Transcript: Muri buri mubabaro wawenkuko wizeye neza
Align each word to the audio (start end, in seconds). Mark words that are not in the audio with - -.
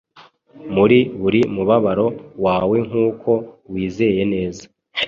Muri 0.75 0.99
buri 1.21 1.41
mubabaro 1.55 2.07
wawenkuko 2.43 3.31
wizeye 3.71 4.21
neza 4.33 4.63